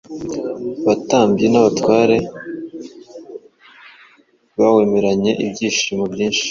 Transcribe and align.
abatambyi 0.83 1.45
n’abatware 1.49 2.17
bawemeranye 4.57 5.31
ibyishimo 5.43 6.03
byinshi. 6.13 6.39